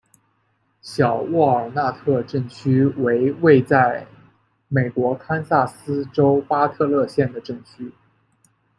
[0.81, 4.07] 小沃尔纳特镇区为位在
[4.67, 7.93] 美国堪萨斯州巴特勒县的镇区。